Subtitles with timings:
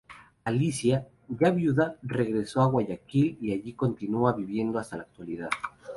[0.45, 5.49] Alicia, ya viuda, regresó a Guayaquil y allí continúa viviendo hasta la actualidad.